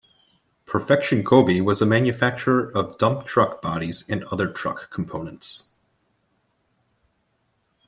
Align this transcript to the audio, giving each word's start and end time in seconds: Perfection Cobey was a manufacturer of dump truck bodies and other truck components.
Perfection 0.65 1.23
Cobey 1.23 1.61
was 1.61 1.79
a 1.79 1.85
manufacturer 1.85 2.71
of 2.75 2.97
dump 2.97 3.23
truck 3.23 3.61
bodies 3.61 4.03
and 4.09 4.23
other 4.31 4.47
truck 4.47 4.89
components. 4.89 5.67